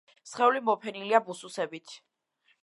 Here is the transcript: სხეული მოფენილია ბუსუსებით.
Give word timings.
სხეული 0.29 0.61
მოფენილია 0.69 1.21
ბუსუსებით. 1.29 1.95